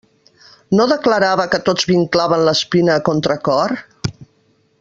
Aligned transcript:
No 0.79 0.87
declarava 0.91 1.45
que 1.51 1.59
tots 1.69 1.87
vinclaven 1.91 2.45
l'espina 2.49 2.97
a 2.97 3.07
contracor? 3.11 3.79